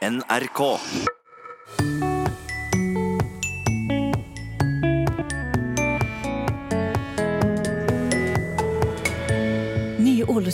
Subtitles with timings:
[0.00, 0.80] NRK.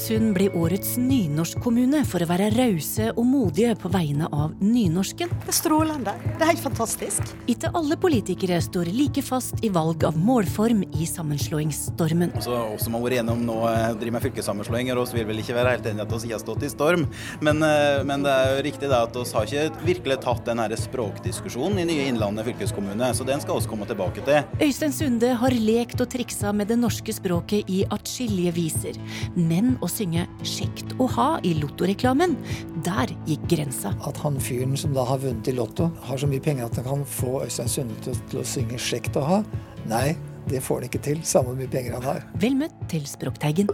[0.06, 5.32] Ålesund blir årets nynorskkommune for å være rause og modige på vegne av nynorsken.
[5.42, 6.12] Det er strålende.
[6.28, 7.32] Det er helt fantastisk.
[7.50, 12.36] Ikke alle politikere står like fast i valg av målform i sammenslåingsstormen.
[12.38, 15.56] Også, oss som har vært gjennom nå eh, driver med fylkessammenslåinger, oss vil vel ikke
[15.58, 17.08] være helt enige at vi har stått i storm.
[17.42, 20.62] Men, eh, men, det er jo riktig det at vi har ikke virkelig tatt den
[20.84, 24.46] språkdiskusjonen i nye Innlandet fylkeskommune, så den skal vi komme tilbake til.
[24.62, 29.02] Øystein Sunde har lekt og triksa med det norske språket i atskillige viser.
[29.34, 32.36] Men å synge 'Kjekt å ha' i Lotto-reklamen,
[32.84, 33.94] der gikk grensa.
[34.06, 36.88] At han fyren som da har vunnet i Lotto, har så mye penger at han
[36.88, 39.44] kan få Øystein Sunde til, til å synge 'Kjekt å ha',
[39.88, 42.26] nei, det får han ikke til, samme hvor mye penger han har.
[42.38, 43.70] Vel møtt til Språkteigen.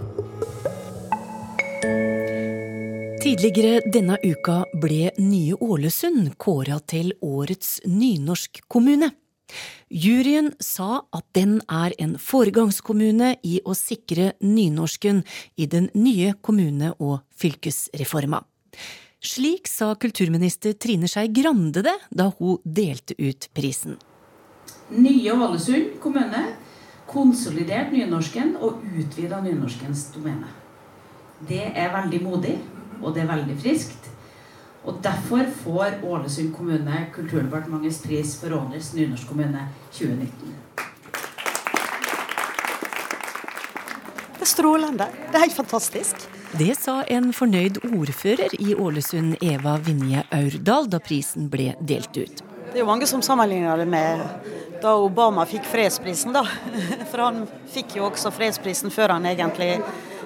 [3.23, 9.13] Tidligere denne uka ble Nye Ålesund kåra til årets nynorskkommune.
[9.89, 15.23] Juryen sa at den er en foregangskommune i å sikre nynorsken
[15.57, 18.43] i den nye kommune- og fylkesreforma.
[19.23, 23.99] Slik sa kulturminister Trine Skei Grande det da hun delte ut prisen.
[24.91, 26.43] Nye Ålesund kommune
[27.13, 30.51] konsolidert nynorsken og utvida nynorskens domene.
[31.49, 32.57] Det er veldig modig,
[33.03, 34.12] og det er veldig friskt.
[34.85, 40.55] Og Derfor får Ålesund kommune Kulturdepartementets pris for årets nynorskkommune 2019.
[44.35, 45.07] Det er strålende.
[45.31, 46.25] Det er helt fantastisk.
[46.59, 52.43] Det sa en fornøyd ordfører i Ålesund, Eva Vinje Aurdal, da prisen ble delt ut.
[52.73, 54.27] Det er jo mange som sammenligner det med
[54.83, 56.43] da Obama fikk fredsprisen, da.
[57.13, 59.77] For han fikk jo også fredsprisen før han egentlig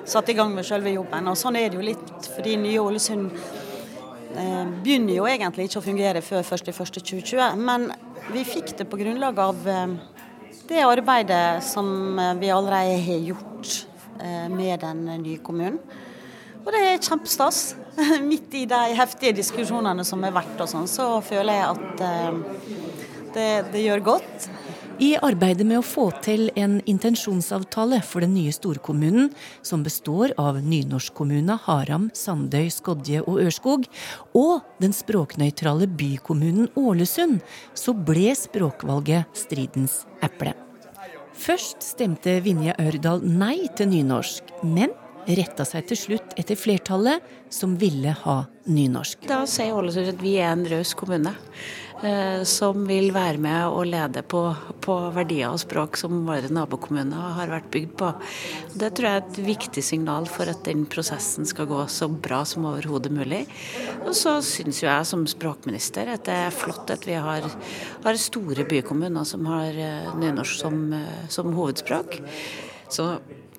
[0.07, 1.29] satte i gang med selve jobben.
[1.29, 3.31] Og sånn er det jo litt fordi nye Ålesund
[4.85, 7.57] begynner jo egentlig ikke å fungere før 1.1.2020.
[7.61, 7.89] Men
[8.35, 9.95] vi fikk det på grunnlag av eh,
[10.69, 13.83] det arbeidet som eh, vi allerede har gjort
[14.49, 15.77] med den nye kommunen.
[16.63, 17.75] Og det er kjempestas.
[18.31, 22.01] Midt i de heftige diskusjonene som har vært og sånn, så føler jeg at
[23.37, 24.49] det, det gjør godt.
[24.97, 29.29] I arbeidet med å få til en intensjonsavtale for den nye storkommunen,
[29.61, 33.85] som består av nynorskkommunene Haram, Sandøy, Skodje og Ørskog,
[34.33, 37.43] og den språknøytrale bykommunen Ålesund,
[37.77, 40.55] så ble språkvalget stridens eple.
[41.37, 47.77] Først stemte Vinje Ørdal nei til nynorsk, men retta seg til slutt etter flertallet, som
[47.81, 49.27] ville ha nynorsk.
[49.31, 51.35] Da sier Ålesund at vi er en raus kommune.
[52.05, 54.41] Eh, som vil være med og lede på,
[54.85, 58.11] på, verdier og språk som våre nabokommuner har vært bygd på.
[58.77, 62.43] Det tror jeg er et viktig signal for at den prosessen skal gå så bra
[62.45, 63.47] som overhodet mulig.
[64.03, 67.49] Og så syns jeg som språkminister at det er flott at vi har,
[68.05, 72.21] har store bykommuner som har eh, nynorsk som, eh, som hovedspråk.
[72.93, 73.09] Så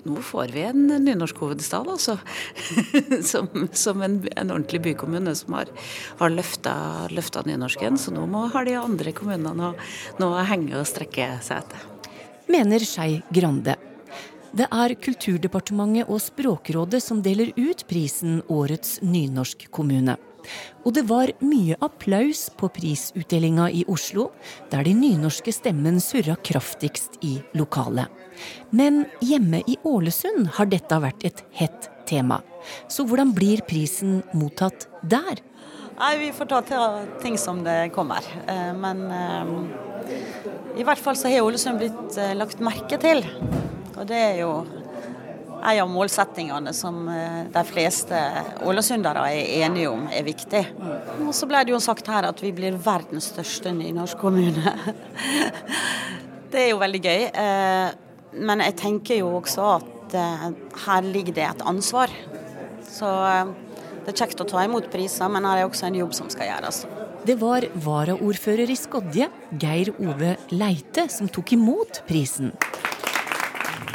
[0.06, 2.18] nå får vi en nynorskhovedstad, altså.
[3.32, 5.72] som, som en, en, ordentlig bykommune som har,
[6.20, 7.98] har løfta, nynorsken.
[7.98, 9.74] Så nå må, har de andre kommunene
[10.20, 11.86] noe, å henge og strekke seg etter.
[12.48, 13.76] Mener Skei Grande.
[14.58, 20.16] Det er Kulturdepartementet og Språkrådet som deler ut prisen Årets nynorskkommune.
[20.86, 24.30] Og det var mye applaus på prisutdelinga i Oslo,
[24.72, 28.08] der de nynorske stemmen surra kraftigst i lokalet.
[28.70, 32.42] Men hjemme i Ålesund har dette vært et hett tema.
[32.88, 35.42] Så hvordan blir prisen mottatt der?
[35.98, 36.62] Nei, Vi får ta
[37.22, 38.22] ting som det kommer.
[38.48, 39.54] Eh, men eh,
[40.78, 43.24] i hvert fall så har Ålesund blitt eh, lagt merke til.
[43.98, 44.52] Og det er jo
[45.68, 47.06] en av målsettingene som
[47.54, 48.22] de fleste
[48.64, 50.64] ålesundere er enige om er viktig.
[51.26, 54.76] Og så ble det jo sagt her at vi blir verdens største nynorskkommune.
[56.52, 57.24] Det er jo veldig gøy.
[58.40, 60.46] Men jeg tenker jo også at uh,
[60.86, 62.12] her ligger det et ansvar.
[62.88, 63.10] Så
[64.08, 66.48] det er kjekt å ta imot priser, men her er også en jobb som skal
[66.48, 66.86] gjøres.
[67.28, 69.28] Det var varaordfører i Skodje,
[69.60, 72.54] Geir Ove Leite, som tok imot prisen.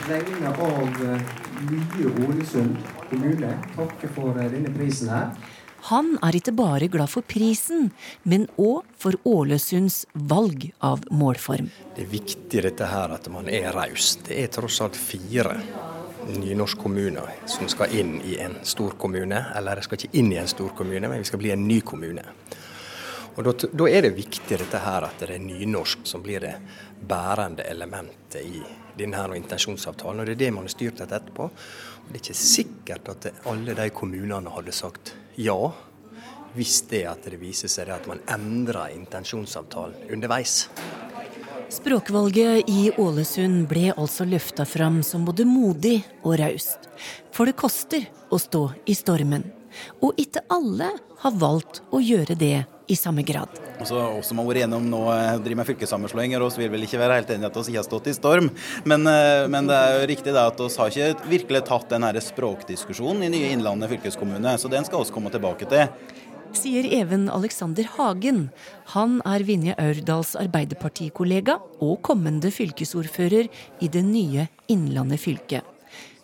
[0.05, 1.25] Vegne av eh,
[1.70, 2.79] nye Ålesund
[3.11, 5.35] kommune takke for denne prisen her.
[5.91, 7.88] Han er ikke bare glad for prisen,
[8.23, 11.73] men òg for Ålesunds valg av målform.
[11.97, 14.14] Det er viktig dette her at man er raus.
[14.23, 15.56] Det er tross alt fire
[16.31, 19.43] nynorskkommuner som skal inn i en stor kommune.
[19.59, 21.81] Eller de skal ikke inn i en stor kommune, men vi skal bli en ny
[21.82, 22.23] kommune.
[23.35, 26.55] Og da, da, er det viktig dette her at det er nynorsk som blir det
[27.09, 28.62] bærende elementet i
[28.99, 30.23] denne intensjonsavtalen.
[30.23, 31.49] Og det er det man har styrt etter etterpå.
[31.49, 35.59] Og det er ikke sikkert at alle de kommunene hadde sagt ja
[36.53, 40.67] hvis det at det viser seg at man endrer intensjonsavtalen underveis.
[41.73, 46.91] Språkvalget i Ålesund ble altså løfta fram som både modig og raust.
[47.33, 49.47] For det koster å stå i stormen.
[50.03, 50.93] Og ikke alle
[51.23, 53.51] har valgt å gjøre det i samme grad.
[53.81, 57.01] Også, oss som har vært gjennom nå, å driver med fylkessammenslåinger, oss vil vel ikke
[57.01, 58.51] være helt enige at vi ikke har stått i storm.
[58.85, 62.11] Men, eh, men, det er jo riktig det at vi har ikke virkelig tatt den
[62.23, 64.59] språkdiskusjonen i nye Innlandet fylkeskommune.
[64.59, 65.89] Så den skal vi komme tilbake til
[66.57, 68.51] sier Even Alexander Hagen.
[68.93, 73.49] Han er Vinje Aurdals Arbeiderpartikollega og kommende fylkesordfører
[73.81, 75.63] i det nye Innlandet fylke.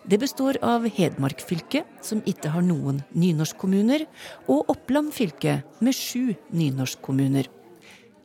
[0.08, 4.06] Det består av Hedmark fylke, som ikke har noen nynorskkommuner,
[4.48, 7.50] og Oppland fylke med sju nynorskkommuner.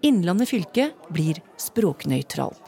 [0.07, 2.62] Innlandet fylke blir språknøytralt.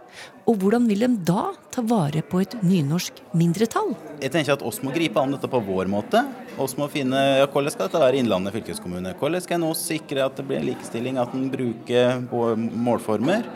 [0.45, 3.95] Og hvordan vil de da ta vare på et nynorsk mindretall?
[4.21, 6.21] Jeg tenker at oss må gripe an dette på vår måte.
[6.62, 9.15] Oss må finne ja, hvordan skal dette være Innlandet fylkeskommune.
[9.18, 13.47] Hvordan skal en sikre at det blir likestilling, at en bruker målformer.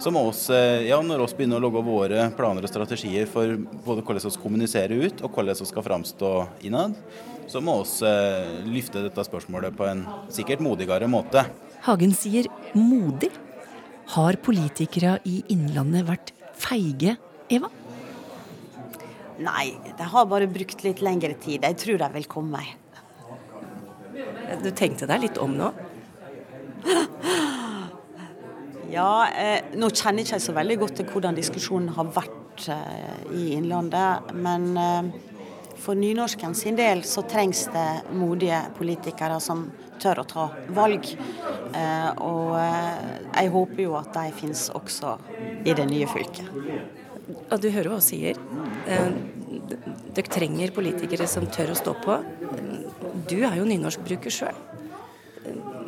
[0.00, 3.58] Så må oss, eh, ja, når vi begynner å logge våre planer og strategier for
[3.84, 6.32] både hvordan vi kommuniserer ut og hvordan vi skal framstå
[6.70, 6.96] innad,
[7.48, 11.44] så må vi eh, løfte dette spørsmålet på en sikkert modigere måte.
[11.84, 13.34] Hagen sier modig.
[14.08, 17.16] Har politikere i Innlandet vært feige,
[17.52, 17.70] Eva?
[19.38, 19.68] Nei,
[19.98, 21.62] de har bare brukt litt lengre tid.
[21.62, 22.62] Jeg tror de vil komme.
[24.64, 25.70] Du tenkte deg litt om nå?
[28.88, 33.18] Ja, eh, nå kjenner jeg ikke så veldig godt til hvordan diskusjonen har vært eh,
[33.36, 34.32] i Innlandet.
[34.32, 35.10] Men eh,
[35.78, 39.68] for nynorsken sin del så trengs det modige politikere som
[40.00, 41.06] tør å ta valg.
[41.76, 45.18] Eh, og eh, jeg håper jo at de finnes også
[45.68, 46.48] i det nye fylket.
[47.52, 48.38] Og du hører hva hun sier.
[48.88, 49.10] Eh,
[50.16, 52.18] dere trenger politikere som tør å stå på.
[53.28, 54.56] Du er jo nynorskbruker sjøl.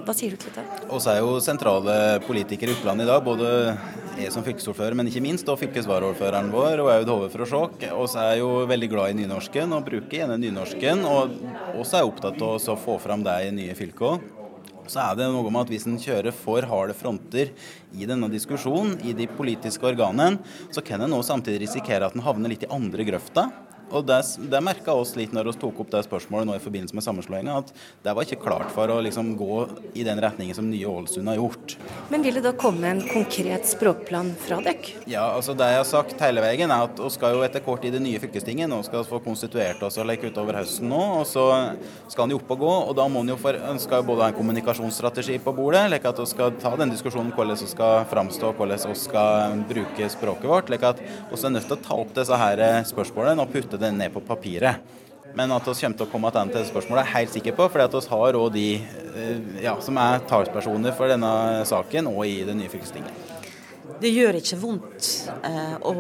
[0.05, 0.65] Hva sier du til det?
[0.89, 1.95] Vi er jo sentrale
[2.25, 3.23] politikere i Oppland i dag.
[3.25, 3.51] Både
[4.21, 7.79] jeg som fylkesordfører, men ikke minst og fylkesvaraordføreren vår, og Aud Hove fra Skjåk.
[7.81, 11.07] Vi er jo veldig glad i nynorsken og bruker gjerne nynorsken.
[11.09, 14.21] Og vi er opptatt av å få fram det i nye fylker
[14.91, 17.53] så er det noe med at hvis en kjører for harde fronter
[17.95, 20.41] i denne diskusjonen, i de politiske organene,
[20.75, 23.47] så kan en nå samtidig risikere at en havner litt i andre grøfta.
[23.91, 24.21] Og Det,
[24.51, 27.57] det merka oss litt når vi tok opp det spørsmålet nå i forbindelse med sammenslåinga,
[27.63, 27.73] at
[28.05, 29.65] det var ikke klart for å liksom gå
[29.99, 31.77] i den retningen som nye Ålesund har gjort.
[32.13, 34.95] Men vil det da komme en konkret språkplan fra dere?
[35.11, 37.85] Ja, altså det jeg har sagt hele veien er at vi skal jo etter kort
[37.87, 38.71] i det nye fylkestinget.
[38.71, 41.01] Nå skal vi få konstituert oss og leke utover høsten nå.
[41.21, 41.47] Og så
[42.11, 42.73] skal han jo opp og gå.
[42.91, 46.23] Og da må han jo for, ønske både ha en kommunikasjonsstrategi på bordet, leke at
[46.23, 50.73] vi skal ta den diskusjonen hvordan vi skal framstå, hvordan vi skal bruke språket vårt.
[50.73, 53.93] leke at vi er nødt til å ta opp disse her spørsmålene og putte det
[53.97, 54.97] ned på papiret.
[55.35, 57.69] Men at vi kommer til å komme tilbake til spørsmålet, er jeg helt sikker på.
[57.71, 62.43] at vi har òg de eh, ja, som er talspersoner for denne saken, og i
[62.45, 63.29] det nye fylkestinget.
[64.01, 65.09] Det gjør ikke vondt
[65.45, 65.93] eh, å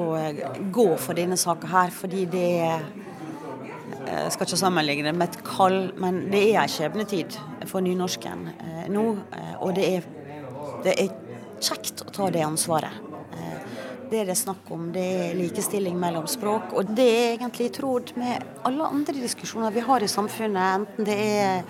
[0.73, 6.25] gå for denne saka her, fordi det eh, skal ikke sammenligne med et kall, men
[6.33, 7.38] det er en skjebnetid
[7.71, 9.06] for nynorsken eh, nå.
[9.37, 10.11] Eh, og det er,
[10.87, 11.15] det er
[11.61, 13.10] kjekt å ta det ansvaret.
[14.11, 16.73] Det det er snakk om, det er likestilling mellom språk.
[16.75, 20.81] Og det er egentlig i tråd med alle andre diskusjoner vi har i samfunnet.
[20.81, 21.62] Enten det er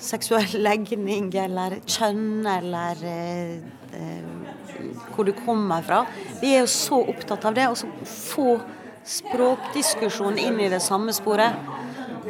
[0.00, 3.58] seksuell legning eller kjønn eller eh,
[3.92, 6.06] eh, hvor du kommer fra.
[6.40, 7.68] Vi er jo så opptatt av det.
[7.68, 8.56] Og så få
[9.04, 11.60] språkdiskusjon inn i det samme sporet.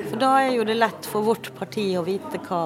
[0.01, 2.65] For da er jo det lett for vårt parti å vite hva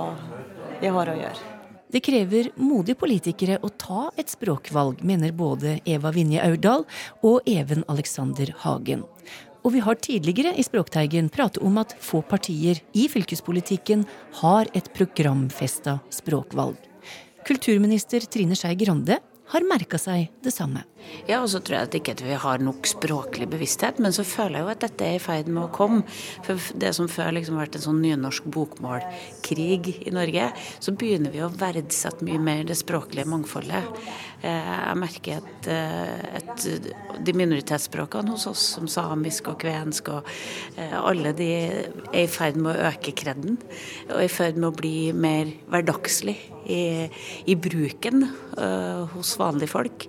[0.81, 1.54] vi har å gjøre.
[1.95, 6.83] Det krever modige politikere å ta et språkvalg, mener både Eva Vinje Aurdal
[7.23, 9.05] og Even Alexander Hagen.
[9.63, 14.03] Og vi har tidligere i Språkteigen pratet om at få partier i fylkespolitikken
[14.41, 16.75] har et programfesta språkvalg.
[17.47, 19.21] Kulturminister Trine Skei Grande
[19.55, 20.83] har merka seg det samme.
[21.29, 24.27] Ja, og så tror jeg at ikke at vi har nok språklig bevissthet, men så
[24.29, 26.03] føler jeg jo at dette er i ferd med å komme.
[26.45, 30.51] For det som før liksom har vært en sånn nynorsk bokmålkrig i Norge,
[30.85, 34.05] så begynner vi å verdsette mye mer det språklige mangfoldet.
[34.45, 36.67] Eh, jeg merker at, eh, at
[37.25, 40.29] de minoritetsspråkene hos oss, som samisk og kvensk, og
[40.77, 43.57] eh, alle de er i ferd med å øke kredden.
[44.11, 47.09] Og i ferd med å bli mer hverdagslig i,
[47.45, 48.25] i bruken
[48.59, 50.07] uh, hos vanlige folk.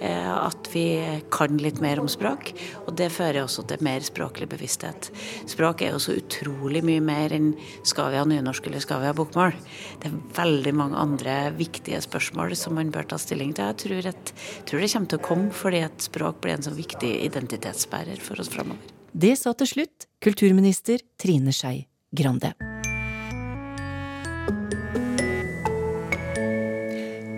[0.00, 0.86] Uh, at vi
[1.34, 2.52] kan litt mer om språk.
[2.84, 5.10] Og det fører også til mer språklig bevissthet.
[5.50, 7.52] Språk er jo så utrolig mye mer enn
[7.86, 9.56] skal vi ha nynorsk eller skal vi ha bokmål.
[10.02, 13.70] Det er veldig mange andre viktige spørsmål som man bør ta stilling til.
[13.70, 14.34] Jeg tror, at,
[14.68, 18.42] tror det kommer til å komme fordi at språk blir en så viktig identitetsbærer for
[18.42, 18.92] oss framover.
[19.14, 22.73] Det sa til slutt kulturminister Trine Skei Grande.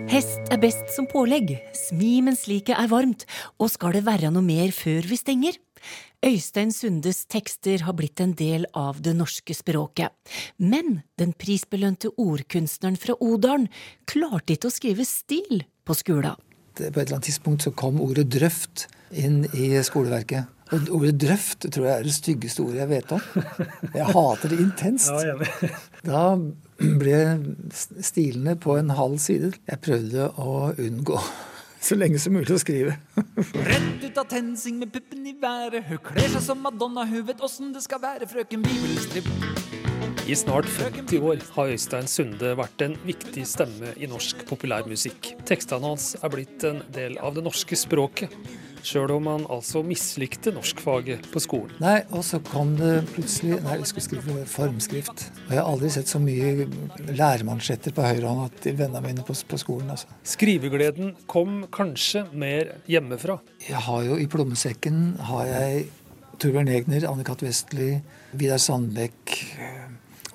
[0.07, 3.25] Hest er best som pålegg, smi mens liket er varmt,
[3.59, 5.57] og skal det være noe mer før vi stenger?
[6.23, 10.15] Øystein Sundes tekster har blitt en del av det norske språket,
[10.63, 13.67] men den prisbelønte ordkunstneren fra Odalen
[14.07, 16.39] klarte ikke å skrive stil på skolen.
[16.77, 20.47] På et eller annet tidspunkt så kom ordet drøft inn i skoleverket.
[20.71, 23.27] Og ordet drøft tror jeg er det styggeste ordet jeg vet om.
[23.93, 25.11] Jeg hater det intenst.
[26.03, 26.23] Da
[27.01, 27.19] ble
[27.73, 29.53] stilende på en halv side.
[29.65, 31.21] Jeg prøvde å unngå
[31.87, 32.97] så lenge som mulig å skrive.
[33.71, 35.87] Rett ut av TenSing med puppen i været.
[35.89, 39.31] Hun kler seg som Madonna, hun vet åssen det skal være, frøken Bibelstripp.
[40.27, 45.29] I snart 50 år har Øystein Sunde vært en viktig stemme i norsk populærmusikk.
[45.47, 48.33] Tekstene hans er blitt en del av det norske språket,
[48.87, 51.75] sjøl om han altså mislikte norskfaget på skolen.
[51.83, 55.25] Nei, og så kom det plutselig Nei, jeg skulle skrive formskrift.
[55.47, 56.67] Og jeg har aldri sett så mye
[57.11, 59.91] læremansjetter på høyrehånda til vennene mine på, på skolen.
[59.95, 60.11] altså.
[60.27, 63.39] Skrivegleden kom kanskje mer hjemmefra.
[63.67, 65.87] Jeg har jo i plommesekken har jeg
[66.37, 67.45] Torbjørn Egner, Anne-Cath.
[67.47, 67.95] Vestli,
[68.37, 69.33] Vidar Sandbekk,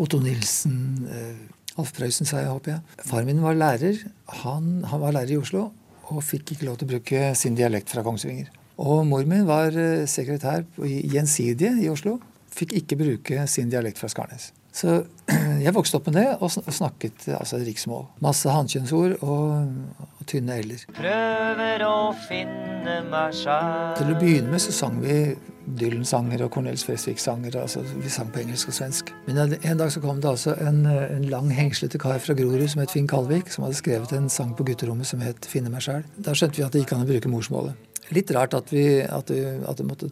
[0.03, 3.05] Otto Nilsen, eh, Alf Prøysen, sa jeg, håper jeg.
[3.07, 4.03] Far min var lærer.
[4.43, 5.71] Han, han var lærer i Oslo
[6.11, 8.51] og fikk ikke lov til å bruke sin dialekt fra Kongsvinger.
[8.83, 12.19] Og mor min var eh, sekretær i Gjensidige i Oslo.
[12.53, 14.51] Fikk ikke bruke sin dialekt fra Skarnes.
[14.73, 15.03] Så
[15.65, 18.07] jeg vokste opp med det og snakket altså riksmål.
[18.25, 19.69] Masse hankjønnsord og,
[20.01, 20.87] og tynne l-er.
[20.97, 25.19] Prøver å finne meg sjæl Til å begynne med så sang vi
[25.67, 27.57] Dylan-sanger og Cornelis Fresvik-sanger.
[27.61, 29.13] altså Vi sang på engelsk og svensk.
[29.27, 32.83] Men en, dag så kom det altså en, en lang, hengslete kar fra Grorud som
[32.83, 36.05] het Finn Kalvik, som hadde skrevet en sang på gutterommet som het 'Finne meg sjæl'.
[36.19, 37.75] Da skjønte vi at det gikk an å bruke morsmålet.
[38.11, 40.11] Litt rart at vi, at vi, at det måtte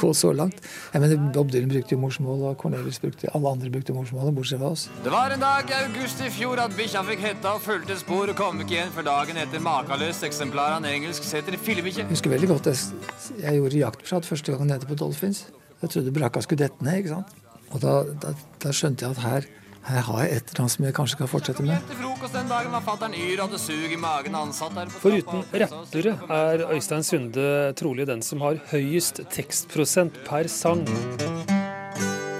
[0.00, 0.60] gå så langt.
[0.92, 4.60] Jeg mener, Bob Dylan brukte jo morsmål, og Cornelius brukte alle andre brukte morsmålet, bortsett
[4.62, 4.86] fra oss.
[5.04, 8.32] Det var en dag i august i fjor at bikkja fikk hetta og fulgte spor
[8.32, 12.00] og kom ikke igjen før dagen etter makeløst eksemplar av en engelsk setter ikke.
[12.00, 12.80] Jeg husker veldig godt jeg,
[13.42, 15.46] jeg gjorde jaktprat første gang nede på Dolphins.
[15.82, 17.36] Jeg trodde brakka skulle dette ned, ikke sant.
[17.74, 19.46] Og da, da, da skjønte jeg at her,
[19.84, 21.92] her har jeg et eller annet som jeg kanskje kan fortsette med.
[25.02, 30.86] Foruten rappere er Øystein Sunde trolig den som har høyest tekstprosent per sang.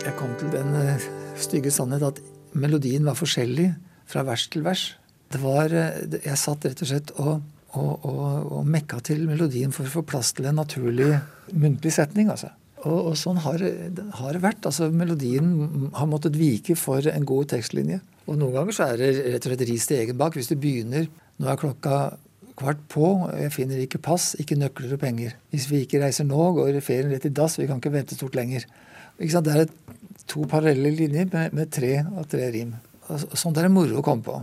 [0.04, 2.22] Jeg kom til den eh, stygge sannhet at
[2.56, 3.74] melodien var forskjellig
[4.08, 4.94] fra vers til vers.
[5.32, 7.44] Det var, eh, jeg satt rett og slett og,
[7.76, 11.12] og, og, og mekka til melodien for å få plass til en naturlig
[11.52, 12.32] muntlig setning.
[12.32, 12.54] altså.
[12.84, 13.62] Og, og sånn har,
[14.20, 14.66] har det vært.
[14.68, 18.00] altså Melodien har måttet vike for en god tekstlinje.
[18.28, 20.36] Og noen ganger så er det rett og slett ris til egen bak.
[20.36, 21.08] Hvis du begynner
[21.40, 21.96] Nå er klokka
[22.54, 25.32] kvart på, jeg finner ikke pass, ikke nøkler og penger.
[25.50, 28.36] Hvis vi ikke reiser nå, går ferien rett i dass, vi kan ikke vente stort
[28.38, 28.62] lenger.
[29.18, 29.48] Ikke sant?
[29.48, 32.76] Det er to parallelle linjer med, med tre og tre rim.
[33.08, 34.36] Og så- Sånt er det moro å komme på.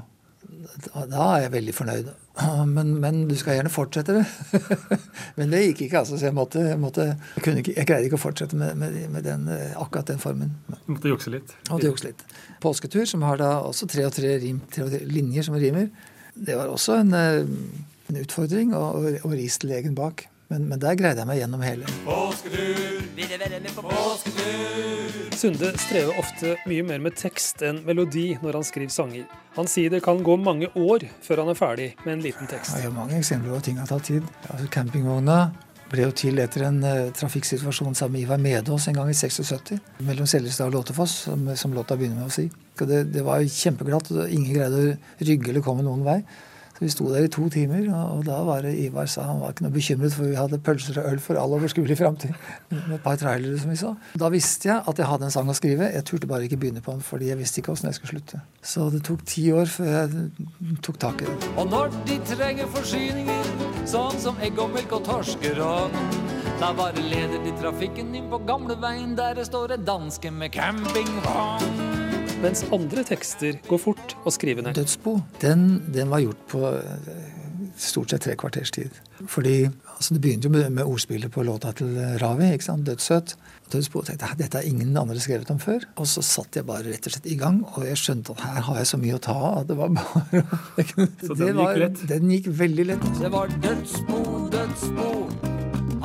[0.90, 2.12] Da, da er jeg veldig fornøyd.
[2.76, 4.24] Men, men du skal gjerne fortsette det.
[5.38, 6.16] men det gikk ikke, altså.
[6.18, 8.96] Så jeg måtte, jeg måtte jeg, kunne ikke, jeg greide ikke å fortsette med, med,
[9.12, 10.54] med den, eh, akkurat den formen.
[10.86, 11.52] Du måtte jukse litt.
[11.70, 12.24] Måtte jukse litt.
[12.64, 15.90] Påsketur, som har da også tre og tre, rim, tre, og tre linjer som rimer,
[16.40, 17.42] det var også en, eh,
[18.12, 20.30] en utfordring, og, og ris til legen bak.
[20.52, 21.88] Men, men der greide jeg meg gjennom hele.
[22.06, 22.92] Påsketur?
[25.42, 29.26] Sunde strever ofte mye mer med tekst enn melodi når han skriver sanger.
[29.56, 32.76] Han sier det kan gå mange år før han er ferdig med en liten tekst.
[32.76, 34.28] Jeg har mange eksempler på at ting har tatt tid.
[34.52, 35.40] Altså, campingvogna
[35.92, 39.74] ble jo til etter en uh, trafikksituasjon sammen med Ivar Medås en gang i 76.
[40.08, 42.48] Mellom Seljestad og Låtefoss, som, som låta begynner med å si.
[42.82, 46.22] Det, det var kjempeglatt, og ingen greide å rygge eller komme noen vei.
[46.82, 49.68] Vi sto der i to timer, og, da var det Ivar sa han var ikke
[49.68, 52.34] noe bekymret, for vi hadde pølser og øl for all overskuelig framtid.
[52.72, 53.94] Med et par trailere, som vi så.
[54.18, 55.92] Da visste jeg at jeg hadde en sang å skrive.
[55.94, 58.42] Jeg turte bare ikke begynne på den, fordi jeg visste ikke åssen jeg skulle slutte.
[58.66, 61.54] Så det tok ti år før jeg tok tak i det.
[61.54, 65.98] Og når de trenger forsyninger, sånn som egg og melk og torskerogn,
[66.62, 72.01] da bare leder de trafikken inn på gamleveien, der det står en danske med campingvogn.
[72.42, 74.74] Mens andre tekster går fort å skrive ned.
[74.74, 77.28] Dødsbo, den, den var gjort på eh,
[77.78, 78.96] stort sett tre kvarters tid.
[79.30, 82.48] Fordi altså Det begynte jo med, med ordspillet på låta til Ravi.
[82.56, 83.36] ikke sant, 'Dødssøt'.
[83.72, 85.86] Dødsbo tenkte jeg, dette har ingen andre skrevet om før.
[86.02, 88.62] Og så satt jeg bare rett og slett i gang, og jeg skjønte at her
[88.68, 89.68] har jeg så mye å ta av.
[89.70, 90.44] det var bare...
[91.28, 92.04] Så den det gikk lett?
[92.10, 93.08] Den gikk veldig lett.
[93.22, 94.20] Det var dødsbo,
[94.58, 95.10] dødsbo,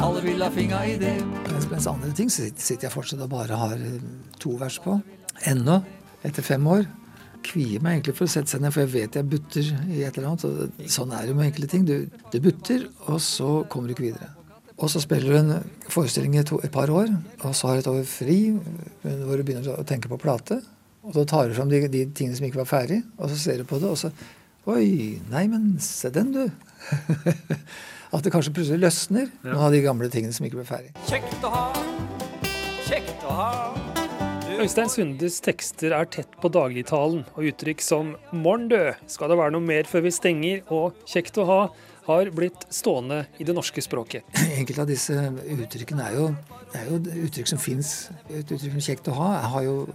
[0.05, 1.17] alle vil ha finga i det.
[1.49, 4.03] Mens, mens andre ting så sitter sitter jeg fortsatt og bare har eh,
[4.39, 5.01] to vers på.
[5.49, 5.81] Ennå,
[6.25, 6.87] etter fem år.
[7.47, 10.17] Kvier meg egentlig for å sette seg ned, for jeg vet jeg butter i et
[10.19, 10.45] eller annet.
[10.49, 11.85] Og sånn er det med enkle ting.
[11.87, 14.33] Du, du butter, og så kommer du ikke videre.
[14.77, 15.53] Og så spiller du en
[15.89, 17.09] forestilling i to, et par år,
[17.47, 20.59] og så har du et år fri hvor du begynner å tenke på plate.
[21.07, 23.63] Og så tar du fram de, de tingene som ikke var ferdig, og så ser
[23.63, 24.13] du på det, og så
[24.67, 26.49] Oi, nei, men se den, du.
[28.17, 29.53] At det kanskje plutselig løsner Ja.
[29.53, 30.91] noen av de gamle tingene som ikke ble ferdig.
[31.07, 31.67] Kjekt å ha,
[32.89, 33.53] kjekt å ha.
[34.57, 39.53] Øystein Sundes tekster er tett på dagligtalen, og uttrykk som 'morn dø', 'skal det være
[39.53, 41.69] noe mer før vi stenger' og 'kjekt å ha'
[42.07, 44.23] har blitt stående i det norske språket.
[44.59, 46.27] Enkelte av disse uttrykkene er jo,
[46.73, 48.11] er jo uttrykk som fins.
[48.31, 49.89] Et uttrykk som 'kjekt å ha' har jo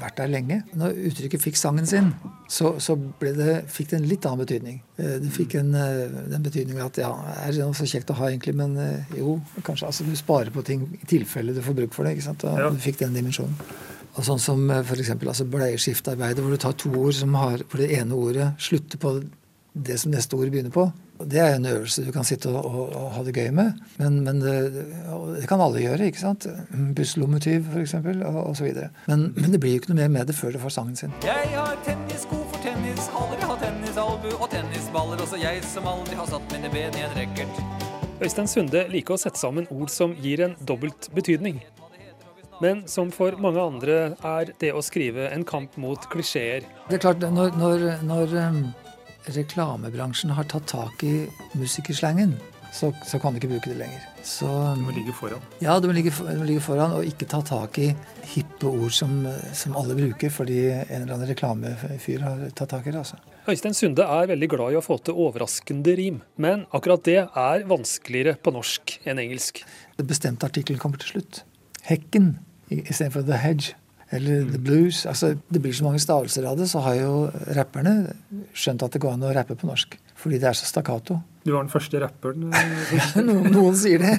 [0.00, 0.62] vært der lenge.
[0.74, 2.12] Når uttrykket fikk sangen sin,
[2.48, 4.82] så, så ble det, fikk det en litt annen betydning.
[4.98, 7.14] Eh, Det fikk en, eh, den betydningen at ja,
[7.46, 10.64] er det så kjekt å ha egentlig, men eh, jo, kanskje altså du sparer på
[10.64, 12.16] ting i tilfelle du får bruk for det.
[12.18, 12.44] ikke sant?
[12.44, 12.68] Og Ja.
[12.70, 13.54] Du fikk den dimensjonen.
[14.12, 15.14] Og sånn som f.eks.
[15.16, 19.16] Altså bleieskiftarbeidet, hvor du tar to ord som har, hvor det ene ordet slutter på
[19.72, 20.90] det som neste ord begynner på.
[21.22, 23.78] Det er en øvelse du kan sitte og, og, og ha det gøy med.
[23.96, 24.56] Men, men det,
[25.38, 26.10] det kan alle gjøre.
[26.10, 26.46] ikke sant?
[26.96, 27.94] Busslommetyv f.eks.
[27.94, 28.90] Og, og så videre.
[29.06, 31.14] Men, men det blir jo ikke noe mer med det før du får sangen sin.
[31.24, 35.22] Jeg har tennissko for tennis, aldri har tennisalbu og tennisballer.
[35.24, 37.62] Også jeg som aldri har satt mine ben i en racket.
[38.22, 41.62] Øystein Sunde liker å sette sammen ord som gir en dobbelt betydning.
[42.62, 46.66] Men som for mange andre er det å skrive en kamp mot klisjeer.
[46.86, 48.62] Det er klart, når, når, når um,
[49.34, 51.24] reklamebransjen har tatt tak i
[51.58, 52.36] musikerslangen,
[52.72, 54.04] så, så kan du ikke bruke det lenger.
[54.24, 54.46] Så,
[54.78, 55.42] Du må ligge foran.
[55.60, 57.90] Ja, du må ligge, du må ligge foran og ikke ta tak i
[58.32, 62.94] hippe ord som, som alle bruker fordi en eller annen reklamefyr har tatt tak i
[62.94, 63.02] det.
[63.02, 63.18] altså.
[63.50, 67.66] Øystein Sunde er veldig glad i å få til overraskende rim, men akkurat det er
[67.68, 69.64] vanskeligere på norsk enn engelsk.
[69.98, 71.42] Det bestemte artikkelen kommer til slutt.
[71.90, 72.36] Hekken
[72.82, 73.74] istedenfor the hedge.
[74.12, 75.06] Eller the blues.
[75.06, 77.12] altså Det blir så mange stavelser av det, så har jo
[77.56, 78.12] rapperne
[78.52, 79.96] skjønt at det går an å rappe på norsk.
[80.20, 81.16] Fordi det er så stakkato.
[81.46, 82.52] Du var den første rapperen.
[83.28, 84.12] noen, noen sier det.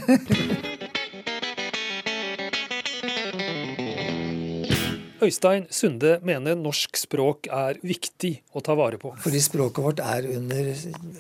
[5.24, 9.14] Øystein Sunde mener norsk språk er viktig å ta vare på.
[9.24, 10.74] Fordi språket vårt er under,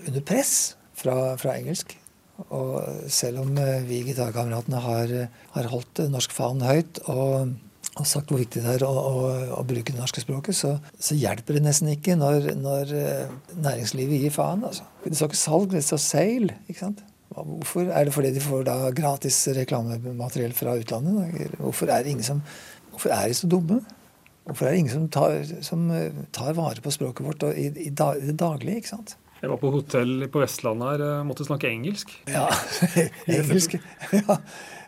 [0.09, 1.95] under press fra, fra engelsk.
[2.41, 5.13] Og selv om eh, vi gitarkameratene har,
[5.53, 7.53] har holdt eh, norsk faen høyt og,
[7.93, 9.23] og sagt hvor viktig det er å, å,
[9.59, 14.25] å bruke det norske språket, så, så hjelper det nesten ikke når, når eh, næringslivet
[14.25, 14.65] gir faen.
[14.65, 14.87] Altså.
[15.05, 16.53] Det står ikke salg, det står seil.
[16.65, 17.03] ikke sant?
[17.33, 17.87] Hvorfor?
[17.89, 21.57] Er det fordi de får da gratis reklamemateriell fra utlandet?
[21.57, 22.43] Hvorfor er som
[22.93, 23.79] Hvorfor er de så dumme?
[24.45, 25.87] Hvorfor er det ingen som tar, som
[26.35, 28.83] tar vare på språket vårt i, i, da, i det daglige?
[28.83, 29.15] ikke sant?
[29.43, 32.13] Jeg var på hotell på Vestlandet her, eh, måtte snakke engelsk.
[32.31, 32.45] Ja,
[33.27, 33.75] engelsk.
[34.15, 34.37] Ja.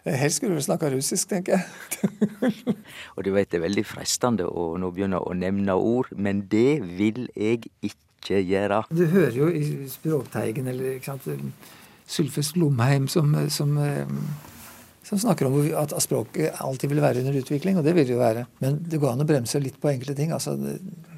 [0.05, 2.53] Helst skulle du snakke russisk, tenker jeg.
[3.17, 6.79] Og du vet det er veldig fristende å nå begynne å nevne ord, men det
[6.95, 8.85] vil jeg ikke gjøre.
[8.95, 11.67] Du hører jo i Språkteigen eller ikke sant,
[12.07, 14.07] Sylfest Lomheim som, som, eh,
[15.03, 18.23] som snakker om at språket alltid vil være under utvikling, og det vil det jo
[18.23, 18.47] være.
[18.63, 20.31] Men det går an å bremse litt på enkelte ting.
[20.31, 20.55] altså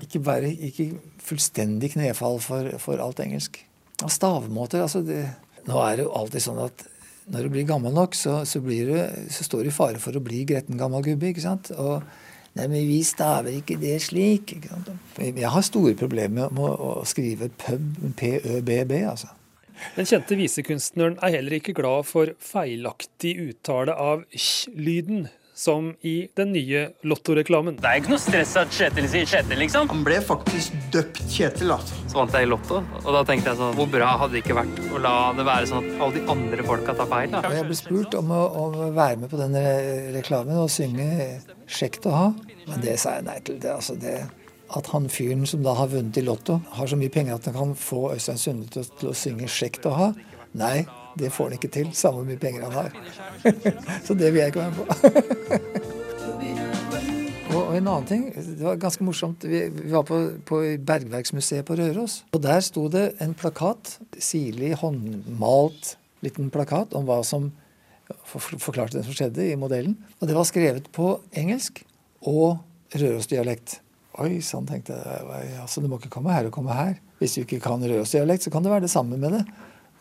[0.02, 0.90] Ikke, være, ikke
[1.28, 3.60] fullstendig knefall for, for alt engelsk.
[4.04, 5.24] Og stavmåter altså det,
[5.68, 6.86] Nå er det jo alltid sånn at
[7.28, 8.94] når du blir gammel nok, så, så, du,
[9.34, 11.34] så står du i fare for å bli gretten gammel gubbe.
[11.34, 11.74] ikke sant?
[11.76, 12.06] Og
[12.58, 14.56] Nei, men vi staver ikke det slik.
[14.58, 14.80] Ikke?
[15.22, 19.30] Jeg har store problemer med å, å skrive pub, p-ø-b-b, altså.
[19.94, 26.52] Den kjente visekunstneren er heller ikke glad for feilaktig uttale av sh-lyden, som i den
[26.54, 27.80] nye Lotto-reklamen.
[27.82, 29.88] Det er ikke noe stress at Kjetil sier Kjetil, liksom.
[29.90, 31.98] Han ble faktisk døpt Kjetil, altså.
[32.12, 34.56] Så vant jeg i Lotto, og da tenkte jeg sånn Hvor bra hadde det ikke
[34.60, 37.32] vært å la det være sånn at alle de andre folka tar feil?
[37.34, 37.42] da?
[37.58, 41.08] Jeg ble spurt om å, om å være med på den re- reklamen og synge
[41.68, 42.30] 'Kjekt å ha'.
[42.68, 43.58] Men det sa jeg nei til.
[43.64, 44.16] Det, altså det,
[44.78, 47.56] at han fyren som da har vunnet i Lotto, har så mye penger at han
[47.58, 50.14] kan få Øystein Sunde til, til å synge 'Kjekt å ha'.
[50.54, 50.86] Nei,
[51.20, 52.92] det får han ikke til, samme hvor mye penger han har.
[54.06, 55.94] så det vil jeg ikke være med på.
[57.58, 59.46] Og, en annen ting, det var ganske morsomt.
[59.48, 62.20] Vi, var på, på Bergverksmuseet på Røros.
[62.36, 67.50] Og der sto det en plakat, sirlig håndmalt liten plakat om hva som
[68.24, 69.98] for, for, forklarte det som skjedde i modellen.
[70.20, 71.84] Og det var skrevet på engelsk
[72.28, 72.60] og
[72.96, 73.80] rørosdialekt.
[74.24, 75.58] Oi sann, tenkte jeg.
[75.62, 76.96] Altså, du må ikke komme her og komme her.
[77.22, 79.44] Hvis du ikke kan rørosdialekt, så kan det være det samme med det.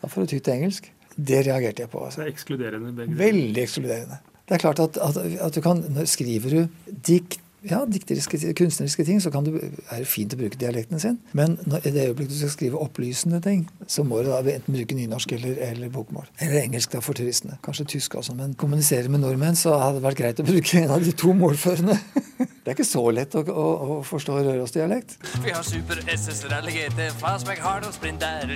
[0.01, 0.89] Da får du ty til engelsk.
[1.17, 2.05] Det reagerte jeg på.
[2.05, 2.21] Altså.
[2.21, 3.17] Det er ekskluderende begge.
[3.17, 4.21] Veldig ekskluderende.
[4.47, 9.03] Det er klart at, at, at du kan, når skriver du dikt, ja, dikteriske, kunstneriske
[9.03, 11.17] ting, så kan du, er det fint å bruke dialekten sin.
[11.35, 14.75] Men når, i det øyeblikket du skal skrive opplysende ting, så må du da enten
[14.77, 16.29] bruke nynorsk eller, eller bokmål.
[16.39, 17.57] Eller engelsk da for turistene.
[17.65, 18.37] Kanskje tysk også.
[18.37, 21.33] Men kommunisere med nordmenn, så hadde det vært greit å bruke en av de to
[21.35, 21.97] målførende.
[22.67, 25.13] Det er ikke så lett å, å, å forstå Rørosdialekt.
[25.39, 28.51] Vi har super-SS, Rally GT, Fastback Hard og Sprinter.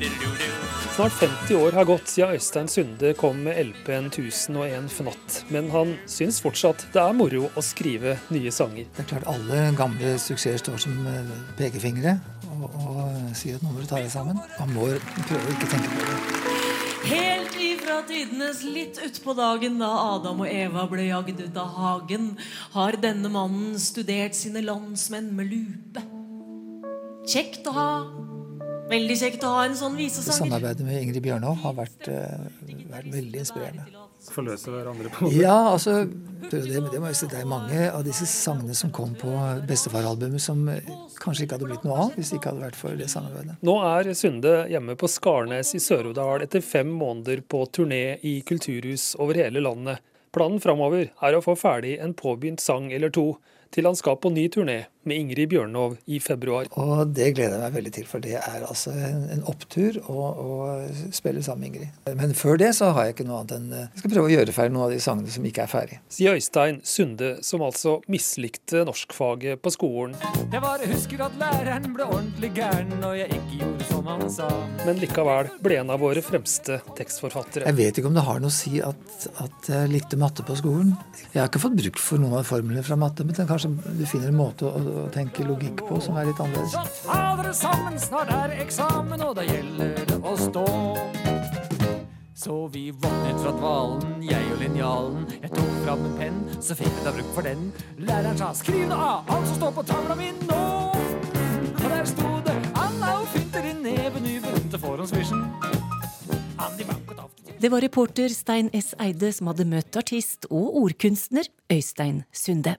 [0.98, 5.96] Snart 50 år har gått siden Øystein Sunde kom med LP-en 1001 fnatt, men han
[6.12, 8.92] syns fortsatt det er moro å skrive nye sanger.
[8.98, 12.18] Det er klart Alle gamle suksesser står som eh, pekefingre
[12.52, 14.44] og, og sier at nå må du ta deg sammen.
[14.60, 16.61] Man må prøve å ikke tenke på det.
[17.02, 22.28] Helt ifra tidenes litt utpå dagen da Adam og Eva ble jagd ut av hagen,
[22.76, 26.04] har denne mannen studert sine landsmenn med lupe.
[27.32, 27.94] Kjekt å ha.
[28.92, 30.38] Veldig kjekt å ha en sånn visesanger.
[30.38, 32.48] Samarbeidet med Ingrid Bjørnov har vært, uh,
[32.92, 33.86] vært veldig inspirerende.
[34.22, 38.04] Forløse hverandre på en Ja, altså det, det, må jeg si, det er mange av
[38.06, 39.32] disse sangene som kom på
[39.70, 40.62] bestefaralbumet som
[41.22, 43.58] kanskje ikke hadde blitt noe av hvis det ikke hadde vært for det samarbeidet.
[43.66, 49.16] Nå er Sunde hjemme på Skarnes i Sør-Odal etter fem måneder på turné i kulturhus
[49.22, 50.04] over hele landet.
[50.36, 53.34] Planen framover er å få ferdig en påbegynt sang eller to
[53.72, 56.70] til han skal på ny turné med Ingrid Bjørnov i februar.
[56.78, 60.18] Og Det gleder jeg meg veldig til, for det er altså en, en opptur å,
[60.30, 60.52] å,
[61.14, 62.16] spille sammen med Ingrid.
[62.20, 64.34] Men før det så har jeg ikke noe annet enn eh, jeg skal prøve å
[64.36, 66.00] gjøre ferdig noen av de sangene som ikke er ferdig.
[66.14, 70.16] Sier Øystein Sunde, som altså mislikte norskfaget på skolen.
[70.52, 74.50] Jeg bare husker at læreren ble ordentlig gæren når jeg ikke gjorde som han sa.
[74.86, 77.68] Men likevel ble en av våre fremste tekstforfattere.
[77.70, 80.58] Jeg vet ikke om det har noe å si at, at jeg likte matte på
[80.60, 80.94] skolen.
[81.32, 84.32] Jeg har ikke fått bruk for noen av formlene fra matte, men kanskje du finner
[84.32, 86.74] en måte å å tenke logikk på som er litt annerledes.
[86.76, 90.66] Så ta dere sammen, snart er eksamen, og da gjelder det å stå.
[92.42, 95.28] Så vi våknet fra dvalen, jeg og linjalen.
[95.44, 97.68] Jeg tok fram en penn, så fikk vi da bruk for den.
[98.00, 100.96] Læreren sa 'skriv nå av alt som står på tavla mi nå'.
[101.84, 106.02] Og der sto det 'Anna og fynter i neven i berømte forhåndsvisjon'.
[107.62, 108.96] Det var reporter Stein S.
[109.00, 112.76] Eide som hadde møtt artist og ordkunstner Øystein Sunde.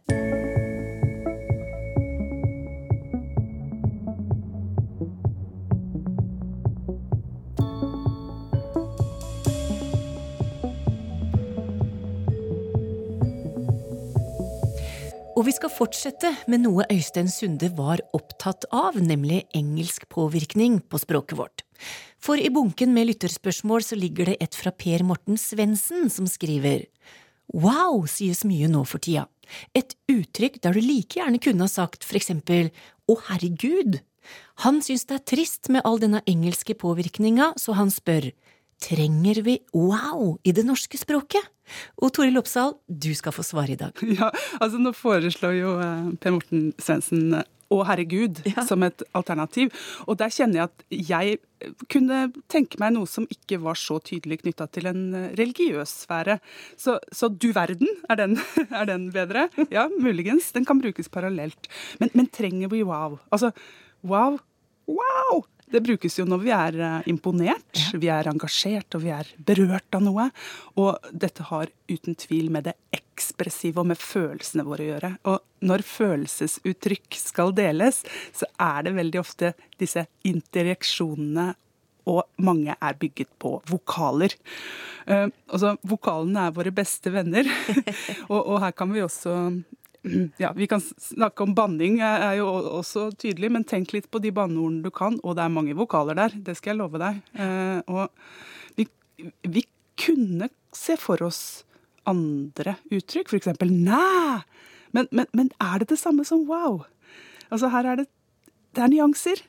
[15.43, 21.01] Og vi skal fortsette med noe Øystein Sunde var opptatt av, nemlig engelsk påvirkning på
[21.03, 21.65] språket vårt.
[22.23, 26.85] For i bunken med lytterspørsmål så ligger det et fra Per Morten Svendsen, som skriver
[27.51, 29.25] Wow sies mye nå for tida.
[29.75, 32.71] Et uttrykk der du like gjerne kunne ha sagt for eksempel
[33.11, 33.99] Å, herregud.
[34.63, 38.31] Han syns det er trist med all denne engelske påvirkninga, så han spør
[38.83, 41.45] Trenger vi wow i det norske språket?
[42.03, 43.95] Og Toril Oppsal, du skal få svare i dag.
[44.19, 48.65] Ja, altså Nå foreslår jo eh, Per Morten Svendsen eh, å herregud ja.
[48.67, 49.73] som et alternativ.
[50.07, 54.43] Og der kjenner jeg at jeg kunne tenke meg noe som ikke var så tydelig
[54.43, 56.39] knytta til en eh, religiøs sfære.
[56.81, 58.37] Så, så du verden, er den,
[58.81, 59.49] er den, bedre?
[59.73, 60.51] Ja, muligens.
[60.57, 61.71] Den kan brukes parallelt.
[62.03, 63.21] Men, men trenger vi wow?
[63.31, 63.55] Altså,
[64.03, 64.41] wow,
[64.91, 65.45] wow!
[65.73, 68.01] Det brukes jo når vi er eh, imponert, ja.
[68.01, 70.29] vi er engasjert og vi er berørt av noe.
[70.81, 75.13] Og dette har uten tvil med det ekspressive og med følelsene våre å gjøre.
[75.33, 78.03] Og når følelsesuttrykk skal deles,
[78.37, 81.53] så er det veldig ofte disse interjeksjonene
[82.11, 84.35] og mange er bygget på vokaler.
[85.07, 87.47] Uh, altså, Vokalene er våre beste venner,
[88.33, 89.37] og, og, her kan vi også
[90.43, 94.33] ja, Vi kan snakke om banning, er jo også tydelig, men tenk litt på de
[94.35, 95.19] banneordene du kan.
[95.23, 97.21] Og det er mange vokaler der, det skal jeg love deg.
[97.35, 98.11] Eh, og
[98.79, 98.89] vi,
[99.47, 99.67] vi
[100.01, 101.63] kunne se for oss
[102.09, 103.53] andre uttrykk, f.eks.
[103.71, 104.43] næ.
[104.93, 106.83] Men, men, men, er det det samme som wow?
[107.53, 108.09] Altså her er det,
[108.75, 109.45] det er nyanser.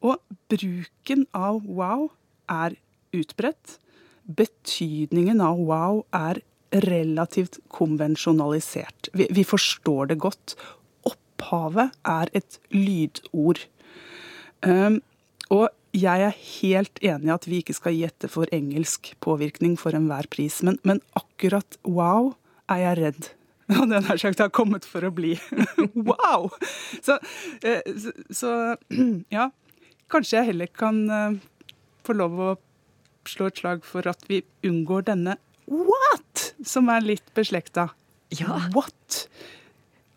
[0.00, 0.16] Og
[0.50, 2.08] bruken av wow
[2.48, 2.78] er
[3.14, 3.78] utbredt.
[4.24, 9.10] Betydningen av wow er relativt konvensjonalisert.
[9.12, 10.56] Vi, vi forstår det godt.
[11.08, 13.62] Opphavet er et lydord.
[14.66, 15.00] Um,
[15.54, 19.96] og jeg er helt enig i at vi ikke skal gjette for engelsk påvirkning for
[19.96, 22.34] enhver pris, men, men akkurat wow
[22.68, 23.30] er jeg redd.
[23.76, 25.34] Og den har sagt har kommet for å bli.
[26.08, 26.48] wow!
[27.04, 27.18] Så,
[27.64, 27.84] eh,
[28.32, 28.52] så,
[29.36, 29.50] ja,
[30.12, 31.36] kanskje jeg heller kan eh,
[32.04, 32.54] få lov å
[33.28, 35.36] slå et slag for at vi unngår denne
[35.68, 36.27] what,
[36.66, 37.88] som er litt beslekta.
[38.34, 38.58] Ja.
[38.74, 39.26] What?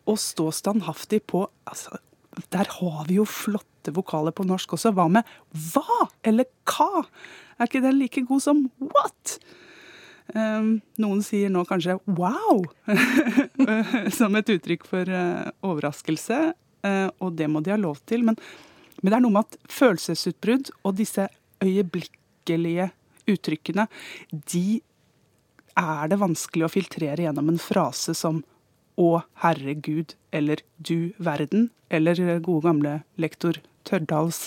[0.10, 2.00] Å stå standhaftig på altså,
[2.52, 4.94] Der har vi jo flotte vokaler på norsk også.
[4.96, 5.28] Hva med
[5.74, 7.06] hva eller hva?
[7.58, 9.38] Er ikke den like god som what?
[10.32, 12.62] Um, noen sier nå kanskje wow,
[14.18, 16.40] som et uttrykk for uh, overraskelse.
[16.86, 18.24] Uh, og det må de ha lov til.
[18.28, 18.40] Men,
[19.02, 21.28] men det er noe med at følelsesutbrudd og disse
[21.62, 22.90] øyeblikkelige
[23.30, 23.86] uttrykkene,
[24.32, 24.82] de
[25.80, 28.42] er det vanskelig å filtrere gjennom en frase som
[29.00, 33.58] å herregud eller du verden, eller gode gamle lektor
[33.88, 34.44] Tørdals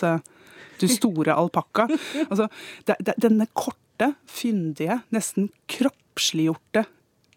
[0.81, 1.89] du store alpakka.
[2.31, 2.49] Altså,
[2.87, 6.85] denne korte, fyndige, nesten kroppsliggjorte,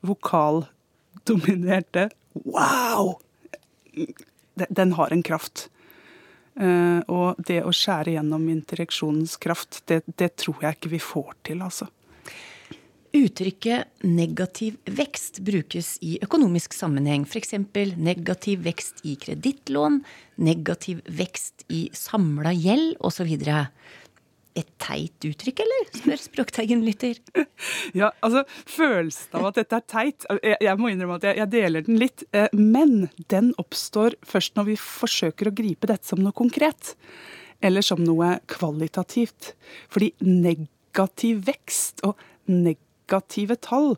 [0.05, 2.09] vokaldominerte
[2.45, 3.17] wow!
[4.53, 5.67] Den har en kraft.
[6.57, 11.35] Uh, og det å skjære gjennom interreksjonens kraft, det, det, tror jeg ikke vi får
[11.45, 11.89] til, altså.
[13.17, 17.23] Uttrykket negativ vekst brukes i økonomisk sammenheng.
[17.25, 17.55] F.eks.
[17.97, 20.03] negativ vekst i kredittlån,
[20.37, 23.31] negativ vekst i samla gjeld osv
[24.57, 25.89] et teit uttrykk, eller?
[25.93, 27.19] spør Språkteigen-lytter.
[27.97, 31.49] Ja, altså følelsen av at dette er teit Jeg, jeg må innrømme at jeg, jeg,
[31.53, 32.23] deler den litt.
[32.35, 36.95] Eh, men den oppstår først når vi forsøker å gripe dette som noe konkret.
[37.65, 39.53] Eller som noe kvalitativt.
[39.93, 42.17] Fordi negativ vekst og
[43.07, 43.95] negative tall,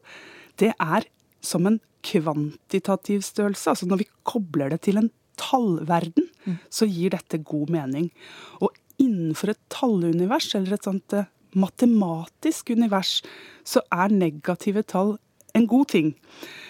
[0.60, 1.06] det er
[1.42, 3.70] som en kvantitativ størrelse.
[3.70, 6.58] Altså når vi kobler det til en tallverden, mm.
[6.70, 8.12] så gir dette god mening.
[8.62, 13.22] Og innenfor et tallunivers, eller et sånt eh, matematisk univers,
[13.64, 15.18] så er negative tall
[15.56, 16.16] en god ting.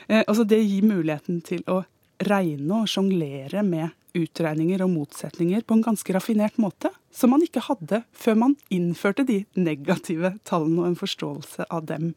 [0.08, 1.84] Eh, altså det gir muligheten til å
[2.30, 7.63] regne og sjonglere med utregninger og motsetninger på en ganske raffinert måte, som man ikke
[7.67, 12.12] hadde før man innførte de negative tallene og en forståelse av dem.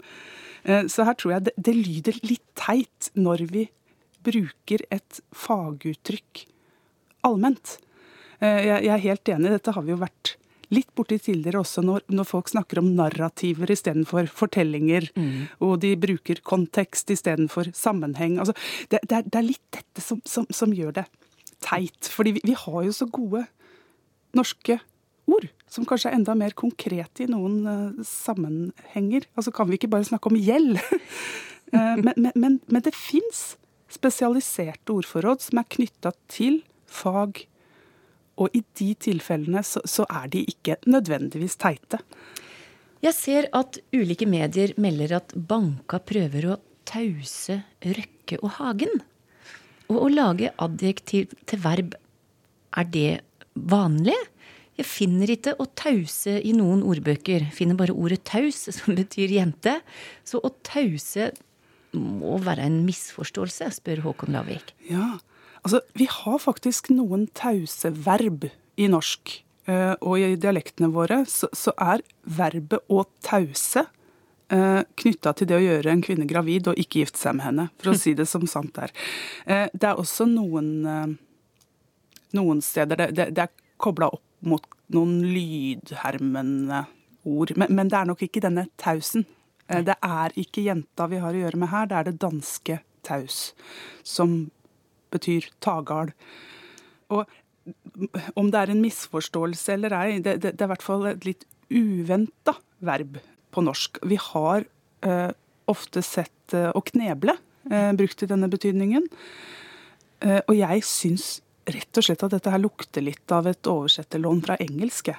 [0.65, 3.67] Eh, så her tror jeg det, det lyder litt teit når vi
[4.23, 6.47] bruker et faguttrykk
[7.27, 7.79] allment.
[8.43, 10.37] Jeg, jeg, er helt enig, dette har vi jo vært
[10.73, 15.09] litt borti tidligere også, når, når folk snakker om narrativer istedenfor fortellinger.
[15.19, 15.49] Mm.
[15.67, 18.39] Og de bruker kontekst istedenfor sammenheng.
[18.41, 18.57] Altså,
[18.89, 21.07] det, det, er, det, er, litt dette som, som, som gjør det
[21.65, 22.11] teit.
[22.13, 23.45] Fordi vi, vi, har jo så gode
[24.37, 24.79] norske
[25.31, 29.29] ord, som kanskje er enda mer konkrete i noen uh, sammenhenger.
[29.39, 30.81] Altså kan vi ikke bare snakke om gjeld?
[31.75, 33.55] uh, men, men, men, men, det fins
[33.93, 37.45] spesialiserte ordforråd som er knytta til fag
[38.41, 42.01] og i de tilfellene så, så er de ikke nødvendigvis teite.
[43.03, 49.03] Jeg ser at ulike medier melder at banka prøver å tause Røkke og Hagen.
[49.93, 51.97] Og å lage adjektiv til verb,
[52.73, 53.11] er det
[53.53, 54.17] vanlig?
[54.81, 57.45] Jeg finner ikke å tause i noen ordbøker.
[57.45, 59.79] Jeg finner bare ordet taus, som betyr jente.
[60.25, 61.31] Så å tause
[61.93, 64.73] må være en misforståelse, spør Håkon Lavik.
[64.89, 65.19] Ja,
[65.63, 68.49] Altså, vi har faktisk noen tause verb
[68.81, 69.37] i norsk.
[69.71, 73.85] Eh, og i dialektene våre så, så er verbet å tause
[74.53, 77.93] knytta til det å gjøre en kvinne gravid og ikke gifte seg med henne, for
[77.93, 78.93] å si det som sant er.
[79.47, 81.19] Eh, det er også noen,
[82.37, 86.85] noen steder det, det er kobla opp mot noen lydhermende
[87.25, 87.55] ord.
[87.57, 89.25] Men, men, det er nok ikke denne tausen.
[89.73, 93.53] Det er ikke jenta vi har å gjøre med her, det er det danske taus.
[94.05, 94.51] Som
[95.15, 96.13] betyr tagal.
[97.15, 97.31] Og
[98.35, 101.29] om det er en misforståelse eller ei, det, det, det er i hvert fall et
[101.29, 103.21] litt uventa verb
[103.53, 104.01] på norsk.
[104.09, 104.67] Vi har
[105.07, 105.31] eh,
[105.71, 107.37] ofte sett eh, å kneble
[107.71, 109.09] eh, brukt i denne betydningen.
[110.25, 111.33] Eh, og jeg syns
[111.69, 115.13] rett og slett at dette her lukter litt av et oversetterlån fra engelsk.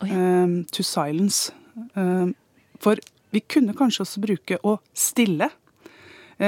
[0.00, 0.26] Oh, ja.
[0.72, 1.52] To silence.
[1.94, 2.28] Eh,
[2.80, 5.52] for vi kunne kanskje også bruke å stille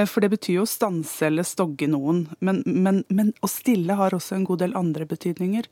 [0.09, 2.23] for det betyr jo å stanse eller stogge noen.
[2.41, 5.69] Men, men, men, å stille har også en god del andre betydninger.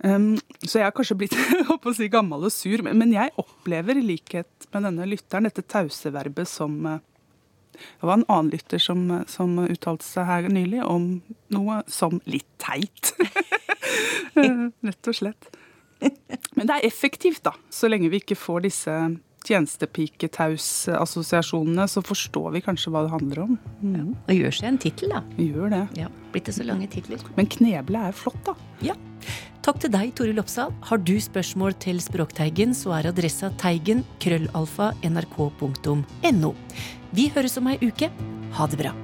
[0.00, 1.36] Um, så jeg har kanskje blitt
[1.96, 6.78] si, gammel og sur, men jeg opplever i likhet med denne lytteren dette tauseverbet som
[6.88, 6.98] uh,
[7.80, 11.10] det var en annen lytter som, som, uttalte seg her nylig om
[11.54, 13.12] noe som litt teit.
[14.36, 15.48] Rett og slett.
[16.56, 17.54] Men det er effektivt, da.
[17.72, 18.96] Så lenge vi ikke får disse
[19.46, 23.52] tjenestepiketaus-assosiasjonene, så forstår vi kanskje hva det handler om.
[23.80, 23.94] Mm.
[23.94, 25.20] Ja, og gjør seg en tittel, da.
[25.40, 25.84] Gjør det.
[26.00, 27.18] Ja, Blitt det så lange titler.
[27.36, 28.54] Men kneble er flott, da.
[28.86, 28.94] Ja.
[29.64, 30.72] Takk til deg, Toril Oppsal.
[30.88, 36.54] Har du spørsmål til Språkteigen, så er adressa teigen krøllalfa nrk.no.
[37.10, 38.08] Vi høres om ei uke.
[38.56, 38.94] Ha det bra.